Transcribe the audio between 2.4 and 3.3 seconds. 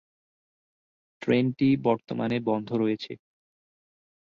বন্ধ রয়েছে।